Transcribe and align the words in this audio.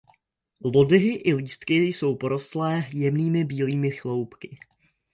Lodyhy 0.63 1.11
i 1.15 1.33
lístky 1.33 1.83
jsou 1.87 2.15
porostlé 2.15 2.87
jemnými 2.93 3.45
bílými 3.45 3.91
chloupky. 3.91 4.59